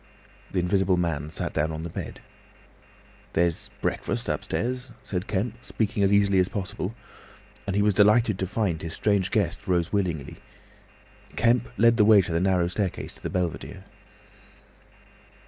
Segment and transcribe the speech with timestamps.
[0.51, 2.21] The Invisible Man sat down on the bed.
[3.33, 6.95] "There's breakfast upstairs," said Kemp, speaking as easily as possible,
[7.67, 10.37] and he was delighted to find his strange guest rose willingly.
[11.35, 13.83] Kemp led the way up the narrow staircase to the belvedere.